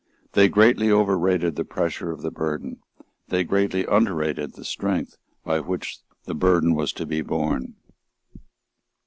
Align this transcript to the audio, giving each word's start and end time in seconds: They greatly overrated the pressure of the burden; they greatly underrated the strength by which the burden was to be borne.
They 0.31 0.49
greatly 0.49 0.89
overrated 0.91 1.55
the 1.57 1.63
pressure 1.63 2.09
of 2.09 2.23
the 2.23 2.31
burden; 2.31 2.81
they 3.27 3.43
greatly 3.43 3.85
underrated 3.85 4.53
the 4.53 4.65
strength 4.65 5.15
by 5.45 5.59
which 5.59 5.99
the 6.23 6.33
burden 6.33 6.73
was 6.73 6.91
to 6.93 7.05
be 7.05 7.21
borne. 7.21 7.75